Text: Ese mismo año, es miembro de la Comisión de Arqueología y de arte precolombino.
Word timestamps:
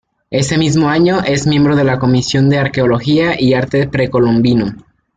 Ese 0.31 0.57
mismo 0.57 0.89
año, 0.89 1.19
es 1.23 1.45
miembro 1.45 1.75
de 1.75 1.83
la 1.83 1.99
Comisión 1.99 2.49
de 2.49 2.57
Arqueología 2.57 3.39
y 3.39 3.51
de 3.51 3.55
arte 3.55 3.87
precolombino. 3.87 4.73